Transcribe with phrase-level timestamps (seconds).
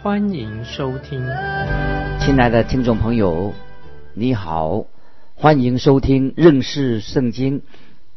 [0.00, 1.20] 欢迎收听。
[2.20, 3.52] 亲爱的听众朋友，
[4.14, 4.84] 你好，
[5.34, 7.62] 欢迎收听认识圣经，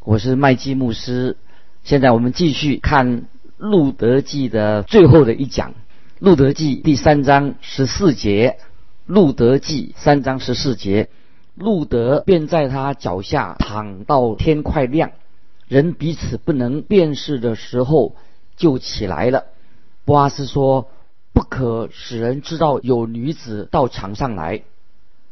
[0.03, 1.38] 我是麦基牧师。
[1.84, 3.23] 现在我们继续看。
[3.58, 5.75] 路德记的最后的一讲，
[6.17, 8.58] 路德记第三章十四节，
[9.05, 11.09] 路德记三章十四节，
[11.53, 15.11] 路德便在他脚下躺到天快亮，
[15.67, 18.16] 人彼此不能辨识的时候，
[18.55, 19.45] 就起来了。
[20.03, 20.88] 波阿斯说
[21.33, 24.63] ：“不可使人知道有女子到场上来。”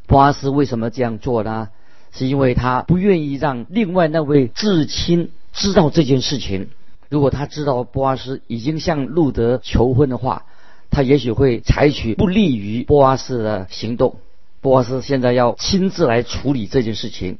[0.08, 1.69] 波阿斯为什么这样做呢？
[2.11, 6.70] 是因为他不愿意让另外那位至亲知道这件事情。
[7.08, 10.45] 如果他知道波阿斯已经向路德求婚的话，
[10.89, 14.16] 他也许会采取不利于波阿斯的行动。
[14.61, 17.38] 波阿斯现在要亲自来处理这件事情，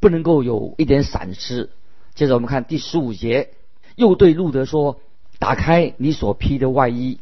[0.00, 1.70] 不能够有一点闪失。
[2.16, 3.50] 接着我们看第十五节，
[3.94, 4.98] 又对路德说
[5.38, 7.20] ：“打开你所披的外衣。”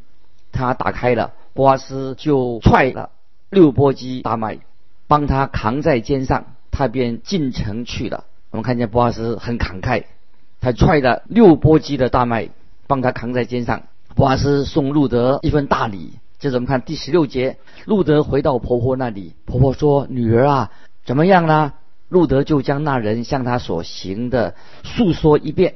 [0.56, 3.10] 他打开了，波阿斯就踹了
[3.50, 4.58] 六波基大麦，
[5.06, 8.24] 帮他扛在肩上，他便进城去了。
[8.50, 10.04] 我们看见波阿斯很慷慨。
[10.60, 12.48] 他踹了六波基的大麦，
[12.86, 13.82] 帮他扛在肩上。
[14.14, 16.14] 波阿斯送路德一份大礼。
[16.38, 20.70] 接着我们看第十六节，路德回到婆婆那里，婆婆说：“女儿啊，
[21.04, 21.74] 怎么样呢？”
[22.08, 24.54] 路德就将那人向他所行的
[24.84, 25.74] 诉说一遍，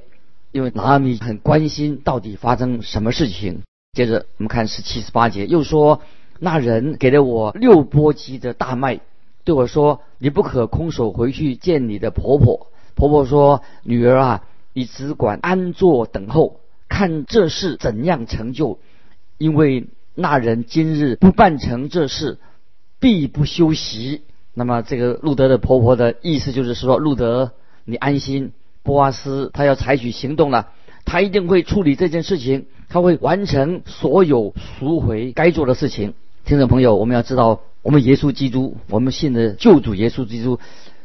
[0.53, 3.63] 因为拿阿米很关心到底发生什么事情。
[3.93, 6.01] 接着我们看十七、十八节，又说
[6.39, 9.01] ：“那人给了我六波及的大麦，
[9.43, 18.79] 对我说：‘你不可空手回去见你的婆婆。’婆婆说：‘女儿啊。’你只管安坐等候，看这事怎样成就。
[19.37, 22.39] 因为那人今日不办成这事，
[23.01, 24.23] 必不休息。
[24.55, 27.51] 那么，这个路德的婆婆的意思就是说，路德，
[27.85, 28.53] 你安心，
[28.85, 30.69] 波阿斯他要采取行动了，
[31.05, 36.15] 他一定会处理这件事情，他会完成所有赎回该做的事情。
[36.45, 40.59] 听众朋友，我们要知道，我们耶稣基督，我们信的救主耶稣基督，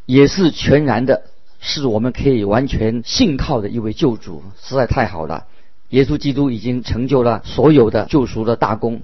[0.08, 1.22] 也是全然的。
[1.60, 5.46] 是我们可以完全信靠的一位救主，实在太好了。
[5.90, 9.04] 耶稣基督已经成就了所有的救赎的大功。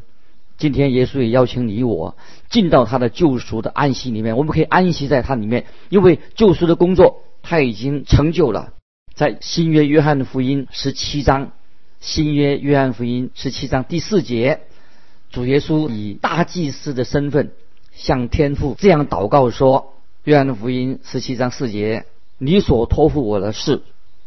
[0.58, 2.16] 今天耶稣也邀请你我
[2.50, 8.74] 进到他的救赎的安息里面，我们可以安息在他里面，因为救赎的工作他已经成就了。
[9.14, 11.52] 在新约约翰福音十七章，
[12.01, 14.62] 新约约翰福音十七章第四节，
[15.29, 17.51] 主耶稣以大祭司的身份
[17.94, 22.06] 向天父这样祷告说：约翰福音十七章四节。
[22.40, 23.84] 你所托付我的事，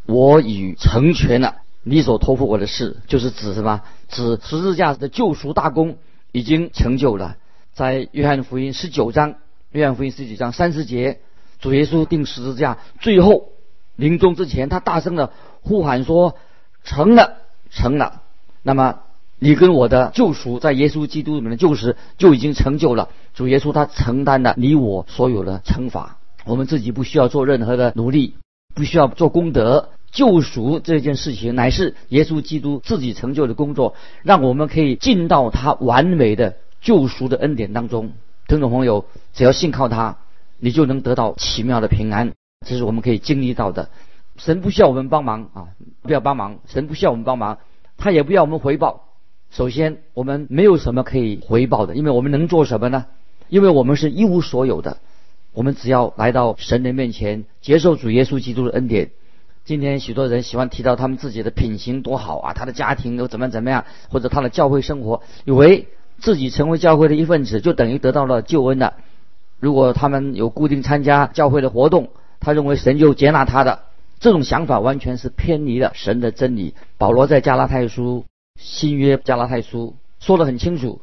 [0.06, 1.56] 我已成全了。
[1.82, 3.82] 你所托付我的事，就是指什么？
[4.08, 5.98] 指十字架的救赎大功
[6.30, 7.36] 已经成就了。
[7.72, 9.34] 在约翰福音十九章，
[9.72, 11.18] 约翰福音十九章三十节，
[11.58, 13.48] 主耶稣定十字架，最后
[13.96, 15.32] 临终之前，他大声的
[15.62, 16.36] 呼喊说
[16.84, 17.38] ：“成了，
[17.74, 18.22] 成了。”
[18.62, 19.00] 那么
[19.38, 23.10] 你跟我的救赎，在耶稣基督里面的救赎就已经成就了。
[23.34, 26.16] 主耶稣他承担了你我所有的惩罚。
[26.46, 28.34] 我们自己不需要做任何的努力，
[28.74, 38.12] 不需要做功德，救赎这件事情乃是耶稣基督自己成就的工作，让我们可以进到他完美的救赎的恩典当中。
[38.46, 40.18] 听众朋友，只要信靠他，
[40.58, 42.32] 你就能得到奇妙的平安，
[42.66, 43.88] 这是我们可以经历到的。
[44.36, 45.68] 神不需要我们帮忙啊，
[46.04, 47.58] 不要帮忙，神不需要我们帮忙，
[47.96, 49.04] 他也不要我们回报。
[49.50, 53.06] 首先，我们没有什么可以回报的，因为我们能做什么呢？
[53.48, 54.98] 因为我们是一无所有的。
[55.54, 59.12] 我们只要来到神的面前，接受主耶稣基督的恩典。
[59.64, 65.88] 今天许多人喜欢提到他们自己的品行多好啊，他的家庭又怎么怎么样，或者他的教会生活，以为
[66.18, 68.92] 自己成为教会的一份子就等于得到了救恩了。
[69.58, 73.84] 如果他们有固定参加教会的活动，他认为神就接纳他的，
[74.24, 76.72] 这种想法完全是偏离了神的真理。
[76.96, 78.24] 保罗在加拉太书
[78.58, 81.02] 新约加拉太书说得很清楚，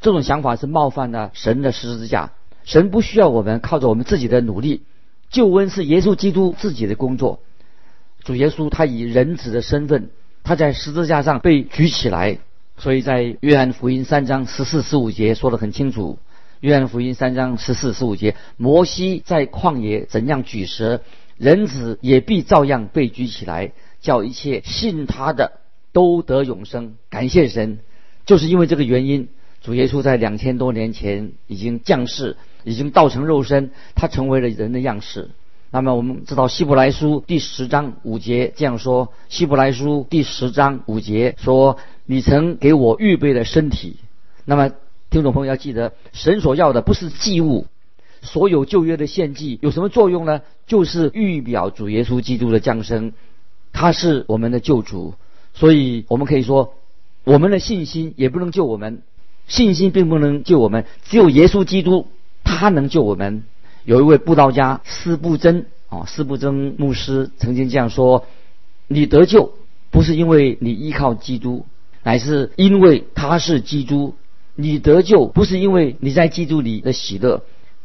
[0.00, 2.32] 这种想法是冒犯了神的十字架。
[2.64, 4.80] 神不需要我们靠着我们自己的努力，
[5.28, 7.40] 救恩是耶稣基督自己的工作。
[8.24, 10.08] 主耶稣他以人子的身份，
[10.42, 12.38] 他在十字架上被举起来，
[12.78, 16.18] 所以在约翰福音三章十四十五节说得很清楚。
[16.60, 21.02] 约翰福音三章十四十五节，摩西在旷野怎样举蛇，
[21.42, 25.58] 人子也必照样被举起来，叫一切信他的
[25.92, 26.94] 都得永生。
[27.10, 27.80] 感谢神，
[28.24, 29.28] 就是因为这个原因。
[29.60, 35.30] 主耶稣在两千多年前已经降世，已经道成肉身，他成为了人的样式。
[35.72, 43.96] 那么我们知道《希伯来书》第十章五节这样说，《希伯来书》第十章五节说：“你曾给我预备了身体。”
[44.46, 44.70] 那么
[45.10, 47.66] 听众朋友要记得，神所要的不是祭物，
[48.22, 50.40] 所有旧约的献祭有什么作用呢？
[50.66, 53.12] 就是预表主耶稣基督的降生，
[53.72, 55.14] 他是我们的救主。
[55.54, 56.74] 所以我们可以说，
[57.24, 59.02] 我们的信心也不能救我们，
[59.48, 62.06] 信心并不能救我们，只有耶稣基督
[62.42, 63.42] 他能救我们。
[63.84, 68.24] 有一位布道家斯布真啊，斯布真牧师曾经这样说
[68.88, 69.52] ：“你得救
[69.90, 71.66] 不是因为你依靠基督，
[72.02, 74.14] 乃是因为他是基督；
[74.54, 77.42] 你得救不是因为你在基督里的喜乐，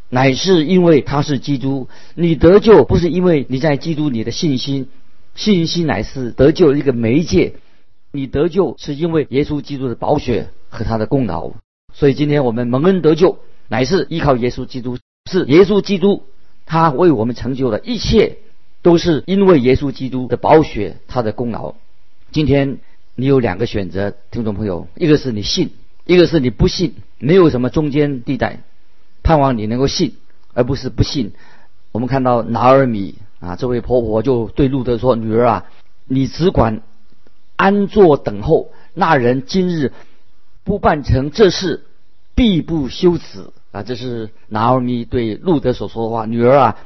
[0.09, 4.87] 乃是因为他是基督；你得救不是因为你在基督你的信心，
[5.35, 7.53] 信心乃是得救一个媒介；
[8.11, 11.51] 你得救是因为耶稣基督的宝血和他的功劳。
[11.93, 14.97] 所以今天我们蒙恩得救，乃是依靠耶稣基督。”
[15.29, 16.23] 是耶稣基督，
[16.65, 18.37] 他为我们成就的一切，
[18.81, 21.75] 都是因为耶稣基督的宝血，他的功劳。
[22.31, 22.77] 今天
[23.13, 25.71] 你有两个选择，听众朋友，一个是你信，
[26.05, 28.61] 一个是你不信，没有什么中间地带。
[29.27, 30.15] 盼望你能够信，
[30.53, 31.33] 而不是不信。
[31.91, 35.65] 我们看到拿尔米啊，这位婆婆就对路德说：“女儿啊，
[36.05, 36.81] 你只管
[37.57, 39.91] 安坐等候，那人今日
[40.63, 41.83] 不办成这事，
[42.35, 46.25] 必不休止。”啊，这是拿尔米对路德所说的话。
[46.25, 46.77] 女儿啊，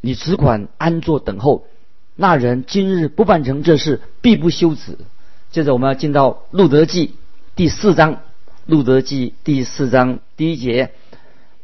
[0.00, 1.66] 你只管安坐等候，
[2.14, 4.96] 那人今日不办成这事，必不休止。
[5.50, 7.16] 接着我们要进到路德记
[7.56, 8.20] 第四章，
[8.66, 10.92] 路德记第四章第一节，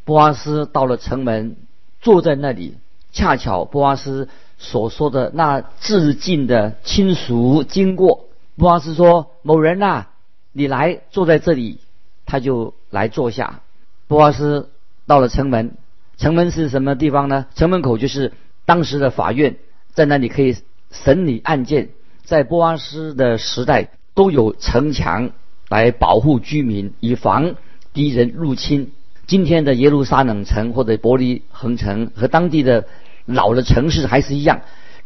[0.04, 1.56] 波阿斯到了城门，
[2.00, 2.76] 坐在那里，
[3.12, 4.28] 恰巧波阿斯
[4.58, 10.06] 所说的那致敬的亲属经过，波阿斯说：“某人呐，
[10.52, 11.78] 你来坐在这里。”
[12.26, 13.60] 他就来坐下。
[14.08, 14.70] 波阿斯
[15.06, 15.76] 到了城门，
[16.16, 17.46] 城门是什么地方呢？
[17.54, 18.32] 城门口就是
[18.64, 19.56] 当时的法院，
[19.92, 20.56] 在那里可以
[20.90, 21.90] 审理案件。
[22.24, 25.32] 在波阿斯的时代，都有城墙
[25.68, 27.56] 来保护居民，以防
[27.92, 28.92] 敌人入侵。
[29.26, 32.86] 今天的耶路撒冷城或者伯利恒城和当地的
[33.24, 34.60] 老的城市还是一样，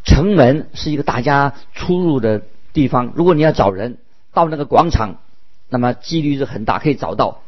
[0.04, 2.42] 城门是一个大家出入的
[2.72, 3.12] 地方。
[3.14, 3.98] 如果你要找人
[4.32, 5.18] 到那个广场，
[5.68, 7.42] 那么几率是很大可以找到。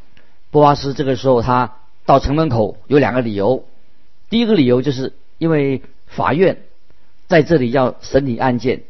[0.50, 1.74] 波阿斯这个时候，他
[2.06, 3.64] 到城门口有两个理由。
[4.28, 6.62] 第一个理由就是因为法院
[7.26, 8.82] 在这里要审理案件，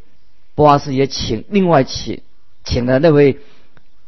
[0.54, 2.20] 波阿斯也请另外请
[2.64, 3.38] 请了那位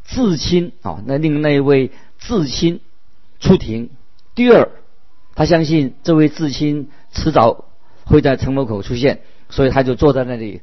[0.05, 2.81] 至亲啊，那另那一位至亲
[3.43, 3.91] 出庭。
[4.35, 4.71] 第二，
[5.35, 7.67] 他相信这位至亲迟早
[8.05, 10.63] 会在城门口出现，所以他就坐在那里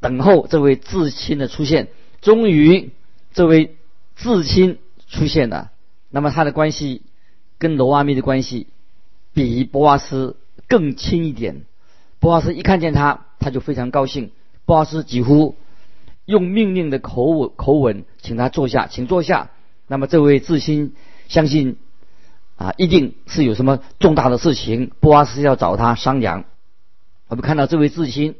[0.00, 1.88] 等候这位至亲的出现。
[2.22, 2.92] 终于，
[3.34, 3.76] 这位
[4.16, 4.78] 至亲
[5.08, 5.70] 出现了。
[6.08, 7.02] 那么他的关系
[7.58, 8.68] 跟罗阿密的关系
[9.34, 10.36] 比波阿斯
[10.68, 11.62] 更亲一点。
[12.20, 14.30] 波阿斯一看见他，他就非常高兴。
[14.66, 15.56] 波阿斯几乎
[16.26, 19.50] 用命令的口吻口吻请他坐下，请坐下。
[19.86, 20.94] 那么这位至亲
[21.28, 21.76] 相信
[22.60, 26.44] 啊，一定是有什么重大的事情，波阿斯要找他商量。
[27.28, 28.36] 我们看到这位至亲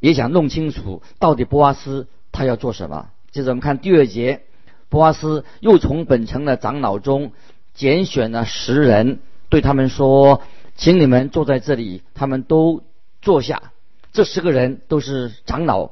[0.00, 3.10] 也想弄清楚到底波阿斯他要做什么。
[3.30, 4.42] 接着我们看第二节。
[4.88, 7.30] 波阿斯又从本城的长老中
[7.74, 10.42] 拣选了十人，对他们说
[10.74, 12.82] ：“请你们坐在这里。”他们都
[13.22, 13.70] 坐下。
[14.12, 15.90] 这十个人都是长老。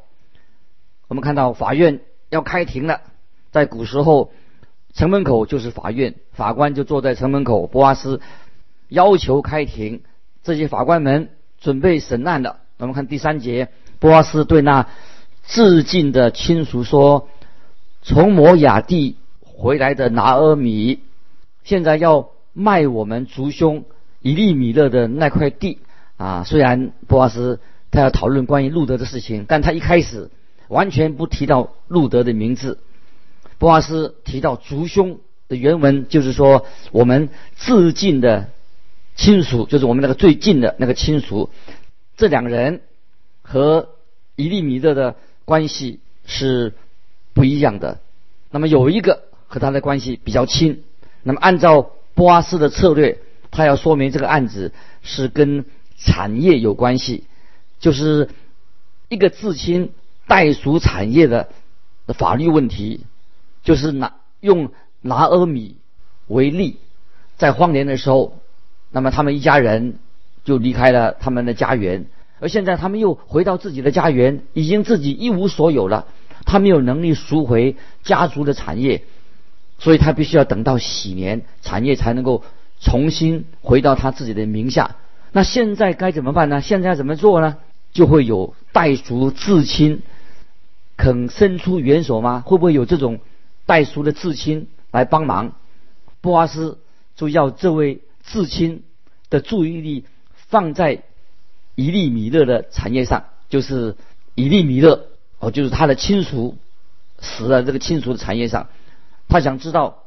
[1.07, 3.03] 我们看到法院要开庭了，
[3.53, 4.33] 在古时候，
[4.97, 7.69] 城门口就是法院，法官就坐在城门口。
[7.69, 8.21] 波阿斯
[8.89, 10.01] 要求开庭，
[10.43, 12.57] 这些法官们准备审案了。
[12.79, 13.69] 我们看第三节，
[14.01, 14.89] 波阿斯对那
[15.47, 17.29] 致敬的亲属说。
[18.03, 21.01] 从摩亚地回来的拿阿米，
[21.65, 23.85] 现在要卖我们族兄
[24.23, 25.81] 以利米勒的那块地
[26.17, 26.45] 啊！
[26.45, 27.59] 虽然波阿斯
[27.91, 30.31] 他要讨论关于路德的事情，但他一开始
[30.69, 32.79] 完全不提到路德的名字。
[33.59, 38.51] 波阿斯提到族兄的原文就是说，我们至近的
[39.15, 41.51] 亲属，就是我们那个最近的那个亲属，
[42.17, 42.81] 这两人
[43.43, 43.91] 和
[44.35, 46.75] 伊利米勒的关系是。
[47.37, 48.01] 不一样的，
[48.51, 50.85] 那么有一个和他的关系比较亲，
[51.23, 53.19] 那么按照波阿斯的策略，
[53.51, 54.73] 他要说明这个案子
[55.03, 55.67] 是跟
[55.99, 57.25] 产业有关系，
[57.79, 58.31] 就是
[59.11, 59.93] 一个至亲
[60.27, 61.51] 代属产业的
[62.15, 63.05] 法律问题，
[63.67, 64.71] 就是拿用
[65.03, 65.77] 拿阿米
[66.29, 66.79] 为例，
[67.37, 68.39] 在荒年的时候，
[68.93, 69.99] 那么他们一家人
[70.45, 72.07] 就离开了他们的家园，
[72.39, 76.07] 而现在他们又回到自己的家园，已经自己一无所有了。
[76.45, 79.03] 他没有能力赎回家族的产业，
[79.81, 82.45] 所以他必须要等到喜年，产业才能够
[82.81, 84.95] 重新回到他自己的名下。
[85.33, 86.61] 那现在该怎么办呢？
[86.61, 87.57] 现在怎么做呢？
[87.93, 90.03] 就会有代族至亲
[90.97, 92.45] 肯伸出援手吗？
[92.47, 93.19] 会不会有这种
[93.67, 95.53] 代赎的至亲来帮忙？
[96.23, 96.79] 波阿斯
[97.15, 98.83] 就要这位至亲
[99.31, 100.05] 的注意力
[100.49, 101.03] 放在
[101.75, 103.97] 一粒米勒的产业上，就是
[104.35, 105.07] 一粒米勒
[105.39, 106.57] 哦，就是他的亲属
[107.21, 108.69] 死了这个亲属的产业上。
[109.29, 110.05] 他想知道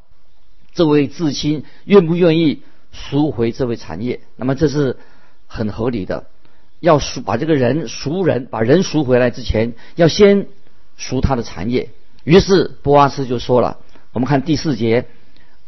[0.73, 4.21] 这位至亲愿不愿意赎回这位产业。
[4.35, 4.97] 那么这是
[5.47, 6.25] 很合理的。
[6.79, 10.47] 要赎把这个人赎人，把人赎回来之前，要先
[10.97, 11.89] 赎他的产业。
[12.23, 13.77] 于是波阿斯就说了
[14.13, 15.05] ：“我们看第四节，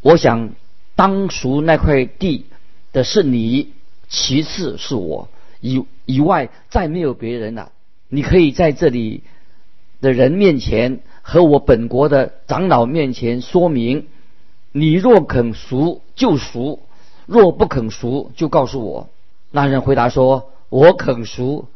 [0.01, 0.51] 我想
[0.95, 2.45] 当赎那块地
[2.91, 3.73] 的是你，
[4.09, 5.29] 其次是我，
[5.59, 7.71] 以以外再没有别人了。
[8.09, 9.23] 你可以在这里
[10.01, 14.07] 的人面前和我本国的长老面前说明，
[14.71, 16.79] 你若肯赎就赎，
[17.25, 19.09] 若不肯赎就告诉我。”
[19.51, 20.47] 那人回答说。
[20.71, 21.67] 我肯赎，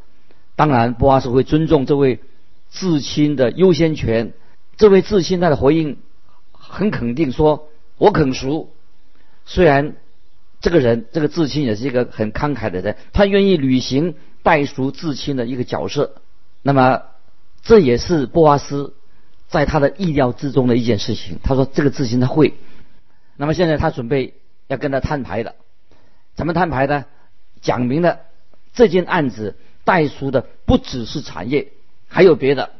[0.56, 2.22] 当然波阿斯会尊重这位
[2.72, 4.32] 至亲的优先权。
[4.78, 5.98] 这位至亲他的回应
[6.52, 8.74] 很肯定，说我肯赎。
[9.46, 9.96] 虽然
[10.62, 16.16] 这个人这个至亲也是一个很慷慨的人，他愿意履行代赎至亲的一个角色。
[16.62, 17.04] 那么
[17.62, 18.94] 这也是波阿斯
[19.48, 21.40] 在他的意料之中的一件事情。
[21.44, 22.54] 他说这个至亲他会。
[23.38, 24.34] 那么现在他准备
[24.68, 25.56] 要跟他摊牌了，
[26.36, 27.06] 怎么摊牌呢？
[27.62, 28.20] 讲明了。
[28.74, 29.56] 这件案子
[29.86, 31.72] 代赎的不只是产业，
[32.08, 32.72] 还有别的。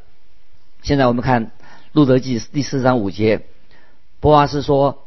[0.82, 1.46] 现在我们看
[1.96, 3.46] 《路德记》第四章五节，
[4.20, 5.06] 波阿斯说：“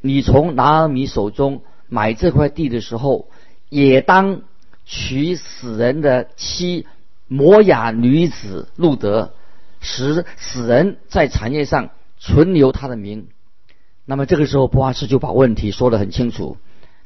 [0.00, 3.28] 你从拿尔米手中买这块地的时候，
[3.68, 4.42] 也当
[4.84, 6.86] 娶死人的妻
[7.26, 9.34] 摩雅女子路德，
[9.80, 11.90] 使死人在产业上
[12.20, 13.26] 存留他的名。”
[14.06, 16.56] 那么这个时候，波阿斯就把问题说得很清楚。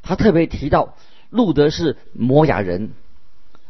[0.03, 0.95] 他特别提到
[1.31, 2.91] 路德是摩雅人。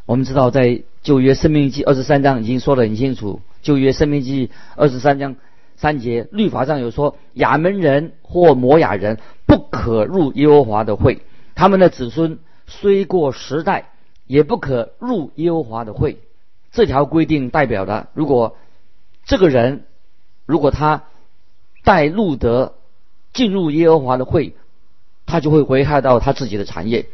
[0.05, 3.39] 我们知道，在旧约生命记二十三章已经说得很清楚。
[3.61, 5.37] 旧约生命记二十三章
[5.75, 11.21] 三节，律法上有说，亚门人或摩亚人不可入耶和华的会，
[11.55, 13.89] 他们的子孙虽过时代，
[14.27, 16.19] 也不可入耶和华的会。
[16.71, 18.57] 这条规定代表的，如果
[19.25, 19.85] 这个人
[20.45, 21.03] 如果他
[21.83, 22.75] 带路德
[23.33, 24.55] 进入耶和华的会，
[25.25, 27.07] 他就会危害到他自己的产业，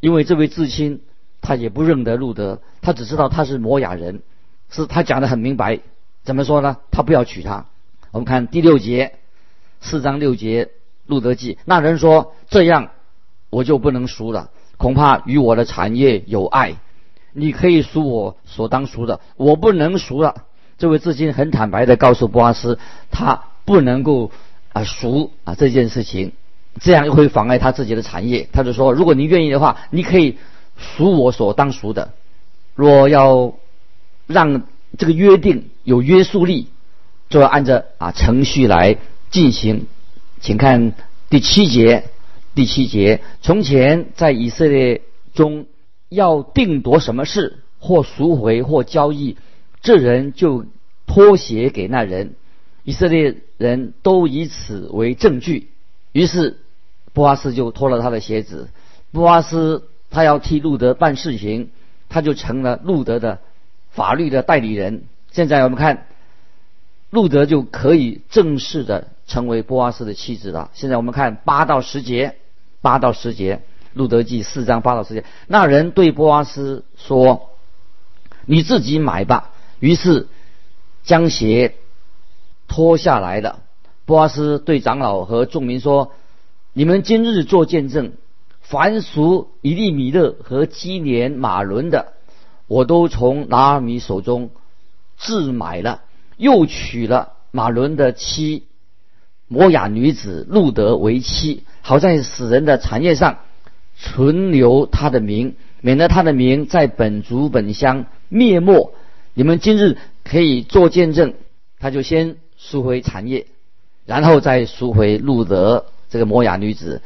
[0.00, 1.02] 因为这位至亲。
[1.42, 4.20] 他也不认得路德，他只知道他是摩雅人，
[4.68, 5.80] 是他讲的很明白。
[6.22, 6.76] 怎么说呢？
[6.90, 7.64] 他不要娶她。
[8.12, 9.14] 我们看第六节，
[9.80, 10.70] 四章六节，
[11.06, 11.58] 路德记。
[11.64, 12.90] 那人说：“这样
[13.50, 16.76] 我就不能赎了，恐怕与我的产业有碍。
[17.32, 20.44] 你可以赎我所当赎的，我不能赎了。”
[20.78, 22.78] 这位至亲很坦白的告诉波阿斯，
[23.10, 24.30] 他不能够
[24.72, 26.32] 啊赎啊这件事情，
[26.80, 28.48] 这样又会妨碍他自己的产业。
[28.52, 30.38] 他就说：“如果你愿意的话，你可以。”
[30.96, 32.14] 赎我所当赎的，
[32.74, 33.52] 若要
[34.26, 34.62] 让
[34.96, 36.68] 这个约定有约束力，
[37.30, 38.98] 就要按照啊程序来
[39.30, 39.86] 进行。
[40.40, 40.92] 请看
[41.30, 42.04] 第七节，
[42.54, 45.00] 第七节，从前在以色列
[45.32, 45.64] 中
[46.10, 49.38] 要定夺什么事，或赎回或交易，
[49.80, 50.66] 这人就
[51.06, 52.34] 脱鞋给那人，
[52.84, 55.70] 以色列人都以此为证据。
[56.12, 56.58] 于是
[57.14, 58.68] 波阿斯就脱了他的鞋子，
[59.12, 59.84] 波阿斯。
[60.12, 61.70] 他要替路德办事情，
[62.08, 63.38] 他就成了路德的
[63.92, 65.04] 法律的代理人。
[65.30, 66.08] 现在我们看，
[67.10, 70.70] 路德就可以正式的成为波阿斯的妻子了。
[70.74, 72.36] 现在我们看八到十节，
[72.80, 73.62] 八到十节，
[73.92, 75.24] 路德记四章八到十节。
[75.46, 77.50] 那人对波阿斯说
[78.46, 79.50] ：“你自己买吧。”
[79.80, 80.28] 于是
[81.02, 81.74] 将鞋
[82.68, 83.60] 脱下来了。
[84.06, 86.12] 波阿斯对长老和众民说
[86.72, 88.12] ：“你们今日做见证。”
[88.60, 92.12] 凡属伊利米勒和基连马伦的，
[92.68, 94.50] 我都从拿尔米手中
[95.16, 96.02] 自买了，
[96.40, 98.64] 又娶了马伦的妻
[99.46, 103.40] 摩雅女子路德为妻，好在死人的产业上
[103.96, 108.94] 存留他的名，免得他的名在本族本乡灭没。
[109.34, 111.34] 你们今日可以做见证，
[111.78, 113.46] 他就先赎回产业，
[114.06, 117.02] 然后再赎回路德这个摩雅女子。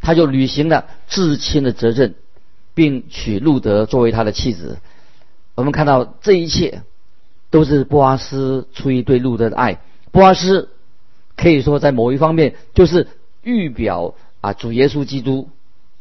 [0.00, 2.14] 他就履行了至亲的责任，
[2.72, 4.78] 并娶路德作为他的妻子。
[5.56, 6.82] 我们看到这一切
[7.50, 9.80] 都是波阿斯出于对路德的爱。
[10.10, 10.70] 波阿斯
[11.36, 13.08] 可以说在某一方面就是
[13.42, 15.48] 预表啊主耶稣基督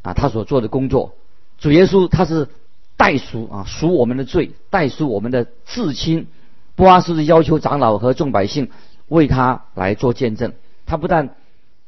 [0.01, 1.15] 啊他所做的工作。
[1.57, 2.47] 主耶稣他是
[2.95, 6.27] 代赎啊赎我们的罪，代赎我们的至亲。
[6.75, 8.69] 波阿斯是要求长老和众百姓
[9.07, 10.53] 为他来做见证。
[10.85, 11.35] 他不但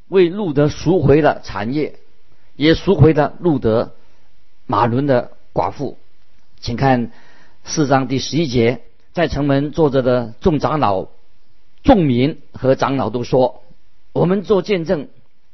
[0.07, 1.99] 为路德赎回了产业，
[2.55, 3.93] 也赎回了路德
[4.65, 5.97] 马伦的寡妇。
[6.59, 7.11] 请看
[7.63, 8.81] 四章第十一节，
[9.19, 11.07] 在城门坐着的众长老、
[11.83, 13.63] 众民和长老都说
[14.13, 15.09] ：“我们做见证，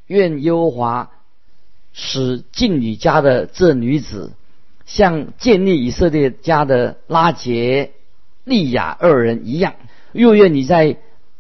[0.05, 1.09] 愿优华
[1.91, 4.33] 使敬你家的这女子，
[4.85, 7.93] 像建立以色列家的拉杰、
[8.43, 9.73] 利亚二人一样。
[10.13, 10.97] 又愿你在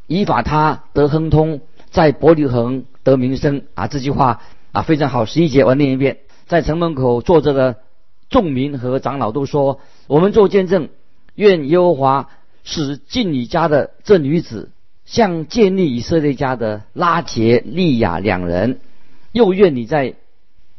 [0.07, 4.41] 以法他得亨通，在伯利恒得名声。”啊，这句话
[4.71, 5.25] 啊非常好。
[5.25, 6.17] 十一节我念一遍，
[6.47, 7.75] 在城门口坐着的。
[8.27, 9.79] 众民和长老都说
[10.09, 10.89] ：“我们做见证，
[11.35, 12.29] 愿耶和华
[12.63, 14.71] 使进你家的这女子，
[15.05, 18.77] 像建立以色列家的拉杰利亚两人；
[19.31, 20.15] 又愿你在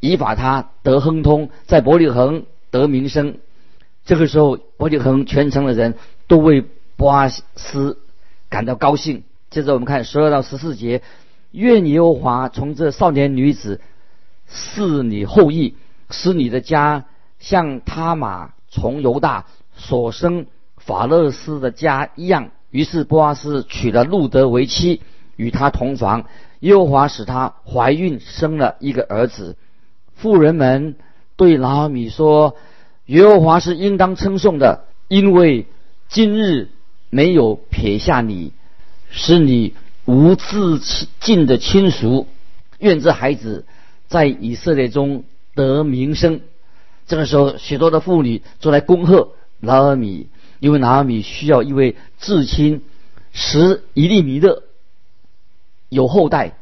[0.00, 3.38] 以法他得亨通，在伯利恒得名声。”
[4.04, 5.94] 这个时候，伯利恒全城的人
[6.28, 6.64] 都为
[6.96, 7.98] 波阿斯
[8.48, 9.24] 感到高兴。
[9.50, 11.02] 接着我们看十二到十四节
[11.50, 13.80] ：“愿耶和华从这少年女子
[14.46, 15.74] 赐你后裔，
[16.10, 17.04] 使你的家。”
[17.38, 19.44] 像他玛从犹大
[19.76, 25.00] 所生法勒斯的家一样，于是波阿斯娶了路德为妻，
[25.36, 26.24] 与他同房。
[26.60, 29.56] 耶和华使她怀孕，生了一个儿子。
[30.14, 30.96] 妇人们
[31.36, 32.56] 对拿尔米说
[33.04, 35.66] ：“耶和华是应当称颂的，因为
[36.08, 36.70] 今日
[37.10, 38.52] 没有撇下你，
[39.10, 39.74] 使你
[40.06, 40.80] 无自
[41.20, 42.26] 尽的亲属。
[42.78, 43.66] 愿这孩子
[44.08, 46.40] 在以色列中得名声。”
[47.06, 49.32] 这个时候，许多的妇女就来恭贺
[49.66, 50.28] 拿尔米，
[50.60, 52.80] 因为拿尔米需要一位至亲，
[53.32, 54.62] 使以利米勒
[55.90, 56.54] 有后代。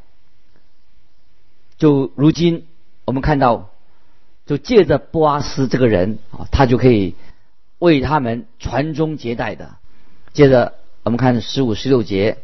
[1.78, 2.66] 就如今
[3.04, 3.70] 我们看到，
[4.46, 7.14] 就借着波阿斯这个人啊，他就可以
[7.78, 9.76] 为他们传宗接代的。
[10.32, 12.38] 接着我们看十五、十六节，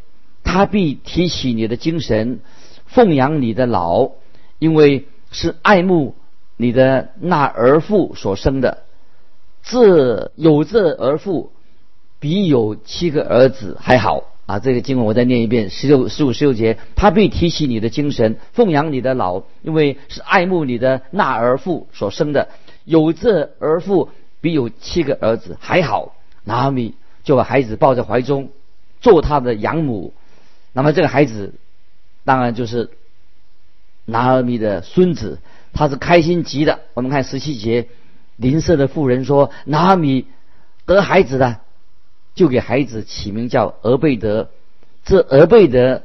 [0.45, 2.39] 他必提起你的精神，
[2.87, 4.13] 奉养你的老，
[4.61, 6.15] 因为是爱慕。
[6.63, 8.83] 你的那儿父所生的，
[9.63, 11.53] 这有这儿妇，
[12.19, 14.59] 比有七个儿子还好啊！
[14.59, 22.49] 这个经文我再念一遍，十六、十五、十六节，他必提起你的精神，奉养你的老，因为是爱慕你的那儿妇所生的，
[22.85, 24.09] 有这儿妇
[24.41, 26.15] 比有七个儿子还好。
[26.43, 28.49] 拿阿米就把孩子抱在怀中，
[29.01, 30.15] 做他的养母。
[30.73, 31.55] 那么这个孩子，
[32.25, 32.91] 当然就是
[34.07, 35.39] 拿阿米的孙子。
[35.73, 36.81] 他是开心极的。
[36.95, 37.87] 我们看十七节，
[38.41, 40.25] 邻舍的妇人说：“拿米
[40.87, 41.61] 得孩子了，
[42.35, 44.49] 就给孩子起名叫俄贝德。
[45.05, 46.05] 这俄贝德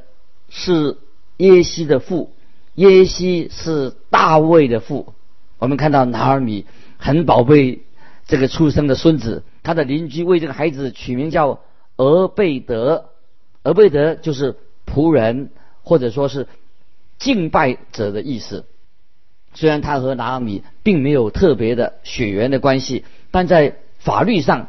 [0.50, 0.98] 是
[1.38, 2.34] 耶西的父，
[2.74, 5.14] 耶西是大卫的父。
[5.58, 6.66] 我们看到拿尔米
[6.98, 7.80] 很宝贝
[8.26, 11.60] 这个出生的孙子，他的邻居为这个孩子取名叫
[11.96, 13.06] 俄贝德。
[13.62, 15.48] 俄贝德就是仆人，
[15.82, 16.46] 或者说是
[17.18, 18.66] 敬拜者的意思。”
[19.56, 24.68] 虽然他和拿阿米并没有特别的血缘的关系，但在法律上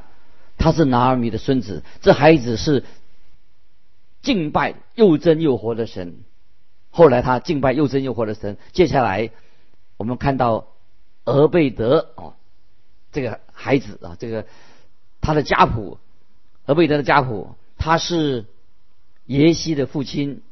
[0.58, 1.84] 他是拿阿米的孙子。
[2.02, 2.86] 这孩子是
[4.22, 6.20] 敬拜又真又活的神。
[6.90, 8.58] 后来他敬拜又真又活的神。
[8.72, 9.30] 接下来
[9.98, 10.68] 我们看到
[11.26, 12.36] 俄贝德哦，
[13.12, 14.46] 这个孩子啊，这个
[15.20, 15.98] 他的家谱，
[16.66, 18.46] 俄贝德的家谱，他是
[19.26, 20.44] 耶西的父亲，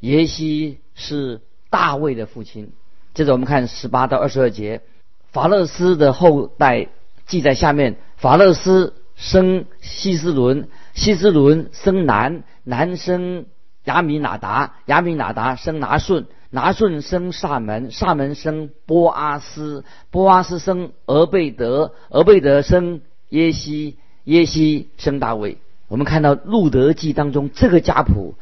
[0.00, 2.72] 耶西是大卫的父亲。
[3.14, 4.82] 接着我们看十八到二十二节，
[5.30, 6.88] 法勒斯的后代
[7.26, 7.96] 记在下面。
[8.16, 13.46] 法勒斯生希斯伦，希斯伦生南，南生
[13.84, 25.58] 亚米纳达，亚米纳达生拿顺，拿顺生萨门，萨门生波阿斯，波阿斯生俄贝德，俄贝德生耶西，耶西生大卫。
[25.86, 28.34] 我们看到路德记当中这个家谱。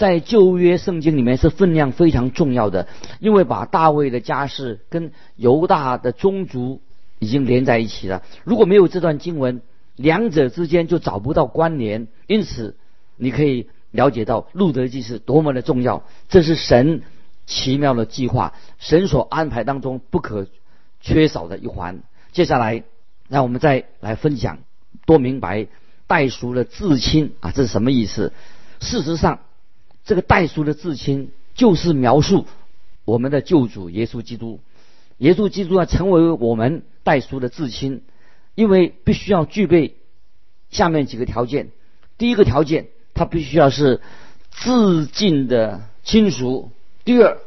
[0.00, 6.80] 在旧约圣经里面是分量非常重要的，因为把大卫的家世跟犹大的宗族
[7.18, 8.22] 已经连在一起了。
[8.44, 9.60] 如果没有这段经文，
[9.96, 12.08] 两者之间就找不到关联。
[12.28, 12.78] 因此，
[13.18, 16.02] 你可以了解到路德记是多么的重要。
[16.30, 17.02] 这是神
[17.44, 20.46] 奇妙的计划，神所安排当中不可
[21.02, 22.00] 缺少的一环。
[22.32, 22.84] 接下来，
[23.28, 24.60] 让我们再来分享，
[25.04, 25.66] 多明白
[26.06, 28.32] 代赎的至亲啊，这是什么意思？
[28.80, 29.40] 事实上。
[30.04, 32.46] 这个代书的至亲就是描述
[33.04, 34.60] 我们的救主耶稣基督。
[35.18, 38.02] 耶稣基督要成为我们代书的至亲，
[38.54, 39.96] 因为必须要具备
[40.70, 41.68] 下面几个条件。
[42.16, 44.00] 第一个条件，他必须要是
[44.50, 46.70] 自尽的亲属；
[47.04, 47.38] 第二，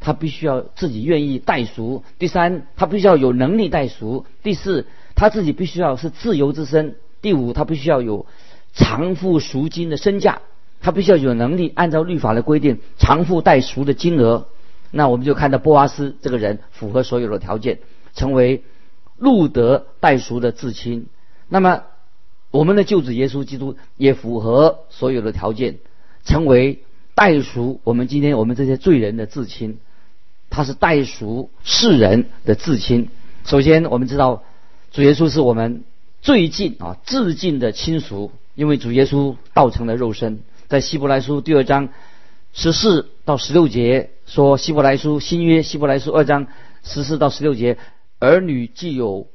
[0.00, 8.26] 他必须要自己愿意代赎；第三，他必须要有能力代赎；第四，他自己必须要是自由之身；第五，他必须要有
[8.72, 10.42] 偿付赎金的身价。
[10.82, 14.48] 他必须要有能力按照律法的规定偿付代赎的金额。
[14.90, 17.78] 那我们就看到波阿斯这个人符合所有的条件，
[18.14, 18.62] 成为
[19.16, 21.06] 路德代赎的至亲。
[21.48, 21.84] 那么
[22.50, 25.78] 我们的救子耶稣基督也符合所有的条件，
[26.24, 26.80] 成为
[27.14, 29.78] 代赎我们今天我们这些罪人的至亲。
[30.50, 33.08] 他是代赎世人的至亲。
[33.46, 34.42] 首先，我们知道
[34.90, 35.84] 主耶稣是我们
[36.20, 40.40] 最近啊至近的亲属，因为主耶稣道成了肉身。
[40.72, 41.90] 在希伯来书第二章
[42.54, 46.46] 十四到十六节说，希伯来书新约希伯来书二章
[46.82, 47.76] 十四到十六节，
[48.20, 49.26] 儿女既有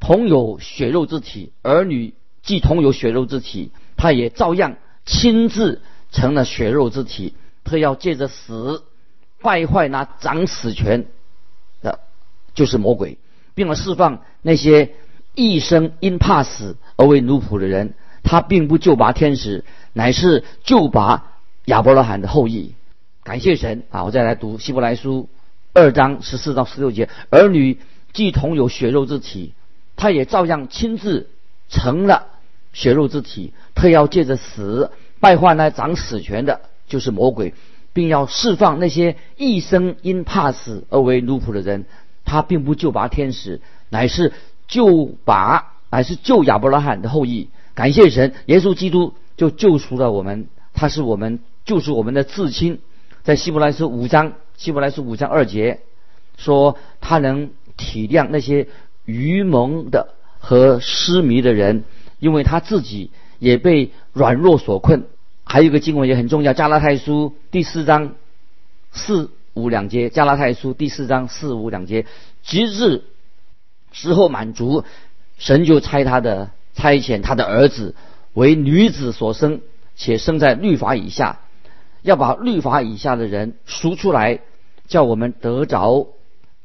[0.00, 5.82] 同有血肉之体，儿女既同有血肉之体，他也照样亲自
[6.12, 8.82] 成了血肉之体，他要借着死。
[9.42, 11.04] 败坏那掌死权
[11.82, 12.00] 的，
[12.54, 13.18] 就是魔鬼，
[13.54, 14.94] 并要释放那些
[15.34, 17.92] 一生因怕死而为奴仆的人。
[18.28, 19.64] 他并不救拔天使，
[19.96, 21.24] 乃是救拔
[21.64, 22.74] 亚伯拉罕的后裔。
[23.24, 24.04] 感谢神啊！
[24.04, 25.30] 我再来读希伯来书
[25.72, 27.78] 二章十四到十六节：儿女
[28.12, 29.54] 既同有血肉之体，
[29.96, 31.30] 他也照样亲自
[31.70, 32.26] 成了
[32.74, 33.54] 血肉之体。
[33.74, 37.54] 他要借着死败坏那掌死权的，就是魔鬼。
[37.94, 41.86] 并要释放那些一生因怕死而为奴仆的人，
[42.26, 44.34] 他并不救拔天使，乃是
[44.68, 47.48] 救拔，乃是救亚伯拉罕的后裔。
[47.72, 52.80] 感谢神，耶稣基督就救赎了我们，他是我们就是我们的至亲。
[53.22, 55.80] 在希伯来书五章，希伯来书五章二节
[56.36, 58.68] 说，他能体谅那些
[59.04, 61.84] 愚蒙的和失迷的人，
[62.18, 65.06] 因为他自己也被软弱所困。
[65.44, 68.14] 还有一个经文也很重要，《加拉太书》第四章
[68.92, 72.06] 四五两节，《加拉太书》第四章四五两节，
[72.42, 73.04] 直至
[73.92, 74.84] 时候满足，
[75.36, 77.94] 神就差他的差遣他的儿子
[78.36, 79.62] 为女子所生，
[79.94, 81.40] 且生在律法以下，
[82.02, 84.40] 要把律法以下的人赎出来，
[84.86, 86.08] 叫我们得着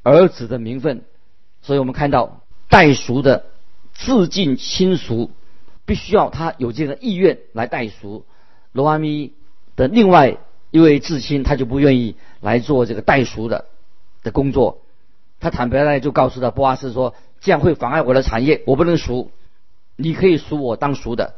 [0.04, 1.06] 儿子的名分。
[1.62, 3.46] 所以我们看到代赎的
[3.94, 5.32] 自尽亲属，
[5.86, 8.26] 必须要他有这个意愿来代赎。
[8.74, 9.32] 罗阿咪
[9.78, 10.40] 的另外
[10.72, 13.68] 一位至亲，他就不愿意来做这个代赎的
[14.24, 14.82] 的工作。
[15.40, 19.32] 他坦白来就告诉他波阿斯说：“这样会妨碍我的产业，我不能赎。
[19.96, 21.36] 你可以赎我当赎的。”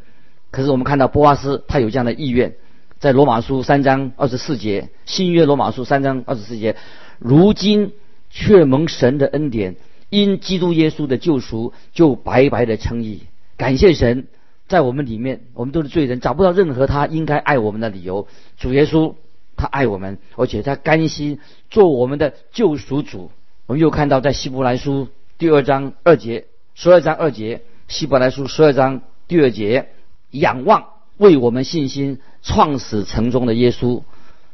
[0.53, 2.53] 可是我们看到波阿斯他有这样的意愿，
[2.99, 6.75] 在罗马书三章二十四节，新约罗马书三章二十四节，
[7.17, 7.91] 如今
[8.29, 9.77] 却蒙神的恩典，
[10.11, 13.23] 因基督耶稣的救赎，就白白的称义，
[13.57, 14.27] 感谢神。
[14.67, 18.27] 在我们里面，我们都是罪人，找不到任何他应该爱我们的理由。
[18.57, 19.15] 主耶稣
[19.57, 21.39] 他爱我们，而且他甘心
[21.69, 23.31] 做我们的救赎主。
[23.65, 29.89] 我们又看到在希伯来书第二章二节，十二章二节，希伯来书十二章第二节，
[30.33, 30.85] 仰望
[31.17, 34.01] 为我们信心创始成终的耶稣，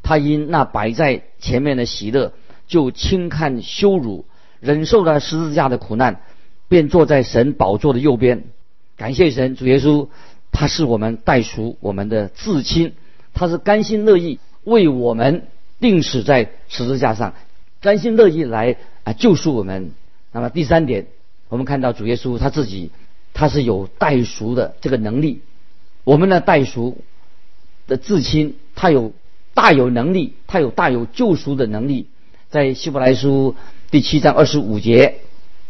[0.02, 2.32] 他因那摆在前面的喜乐，
[2.66, 4.24] 就轻看羞辱，
[4.60, 6.20] 忍受了十字架的苦难，
[6.68, 8.44] 便坐在神宝座的右边。
[8.96, 10.08] 感谢神，主耶稣，
[10.52, 12.92] 他是我们代赎我们的至亲，
[13.32, 15.46] 他是甘心乐意为我们
[15.80, 17.32] 定死在十字架上，
[17.80, 19.92] 甘心乐意来啊救赎我们。
[20.32, 21.06] 那么第三点，
[21.48, 22.90] 我们看到主耶稣他自己，
[23.32, 25.40] 他是有代赎的这个能力。
[26.10, 26.98] 我们的代赎
[27.86, 29.12] 的至亲，他有
[29.54, 32.08] 大有能力，他有大有救赎的能力。
[32.48, 33.54] 在希伯来书
[33.92, 35.20] 第七章二十五节，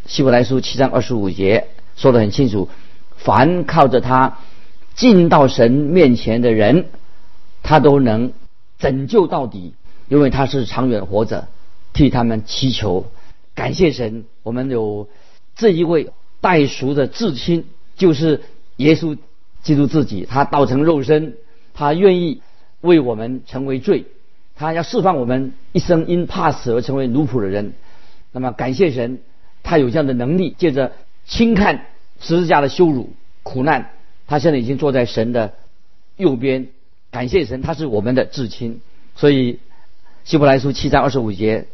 [0.07, 2.69] 希伯来书七章二十五节说得很清楚。
[3.17, 4.39] 凡靠着他
[4.95, 6.87] 进到神面前的人，
[7.61, 8.33] 他都能
[8.79, 9.75] 拯救到底，
[10.09, 11.49] 因为他是长远活着，
[11.93, 13.05] 替他们祈求。
[13.53, 15.07] 感谢神，我们有
[15.55, 18.41] 这一位代赎的至亲，就是
[18.77, 19.19] 耶稣
[19.61, 20.27] 基督自己。
[20.29, 21.35] 他道成肉身，
[21.73, 22.41] 他愿意
[22.81, 24.05] 为我们成为罪，
[24.55, 27.73] 他要释放我们一生因怕死而成为奴仆的人。
[28.31, 29.19] 那么感谢神，
[29.63, 30.93] 他有这样的能力，借着
[31.25, 31.85] 轻看。
[32.23, 33.09] 十字架的羞辱、
[33.41, 33.89] 苦难，
[34.27, 35.53] 他现在已经坐在神的
[36.17, 36.67] 右边，
[37.09, 38.79] 感谢神，他是我们的至亲。
[39.15, 39.57] 所以
[40.23, 41.65] 希伯来书七章二十五节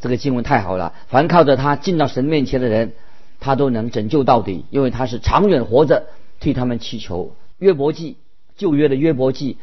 [0.00, 2.94] 这个经文太好了，凡靠着他进到神面前的人，
[3.38, 6.06] 他都能拯救到底，因为他是长远活着，
[6.42, 7.34] 替他们祈求。
[7.58, 8.16] 约伯记
[8.56, 9.56] 旧约的约伯记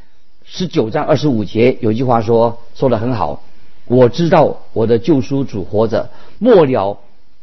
[0.45, 3.43] 十九章二十五节有句话说说的很好，
[3.85, 6.99] 我知道我的救赎主活着，末了。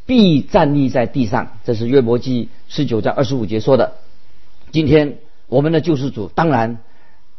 [0.07, 3.95] 必站立在地上，这是约伯记十九章二十五节说的。
[4.71, 5.17] 今天
[5.49, 6.77] 我们的救世主，当然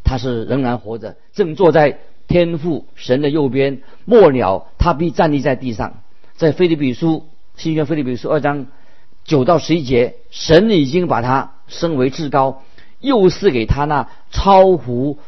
[0.05, 3.81] 他是仍然活着，正坐在天父神的右边。
[4.05, 6.03] 末了，他必站立在地上。
[6.37, 7.25] 在菲利比书
[7.57, 8.67] 新约菲利比书二章
[9.25, 12.63] 九到十一节，神已经把他升为至高，
[13.01, 15.19] 又赐给他那超乎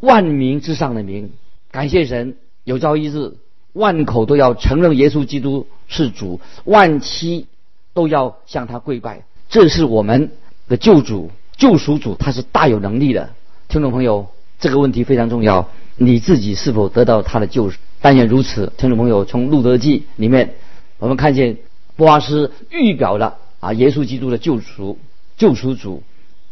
[0.00, 1.30] 万民之上的名。
[1.70, 3.32] 感谢神，有朝一日
[3.72, 7.46] 万口都要承认耶稣基督是主，万妻
[7.92, 9.24] 都要向他跪拜。
[9.48, 10.32] 这是我们
[10.68, 13.30] 的救主、救赎主，他是大有能力的。
[13.68, 17.78] 听众朋友，这个问题非常重要，你自己是否得到他的救赎？
[18.00, 18.72] 但愿如此。
[18.76, 20.54] 听众朋友，从路德记里面，
[20.98, 21.56] 我们看见
[21.96, 24.98] 波阿斯预表了啊，耶稣基督的救赎、
[25.36, 26.02] 救赎主，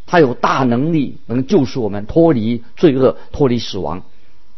[0.06, 4.02] 他有大能力，能救赎我们脱离罪恶、脱离死亡。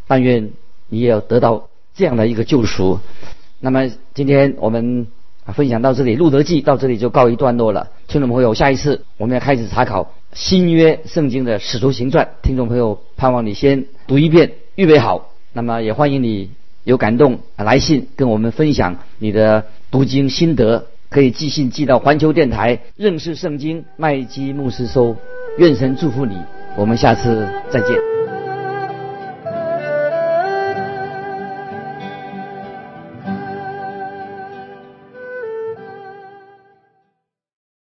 [0.07, 0.51] 但愿
[0.89, 3.01] 你也要得到这样的一个救赎。
[3.61, 5.07] 那么今天我们
[5.55, 7.89] 分享到这里，《路德记》到这里就告一段落了。
[8.09, 12.29] 听众朋友，下一次我们要开始查考新约圣经的使徒行传。
[12.43, 15.31] 听众朋友，盼望你先读一遍，预备好。
[15.53, 16.51] 那么也欢迎你
[16.83, 25.17] 有感动来信跟我们分享你的读经心得，可以寄信寄到环球电台认识圣经麦基牧师收。
[25.59, 26.37] 愿神祝福你，
[26.77, 28.14] 我们下次再见。